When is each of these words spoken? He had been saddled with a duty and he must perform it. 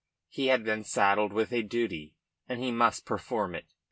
He 0.29 0.47
had 0.47 0.63
been 0.63 0.83
saddled 0.83 1.31
with 1.31 1.53
a 1.53 1.61
duty 1.61 2.15
and 2.49 2.59
he 2.59 2.71
must 2.71 3.05
perform 3.05 3.53
it. 3.53 3.75